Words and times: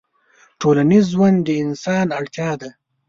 ټولنيز 0.61 1.05
ژوند 1.13 1.37
د 1.43 1.49
انسان 1.63 2.07
اړتيا 2.19 2.51
ده 2.61 2.69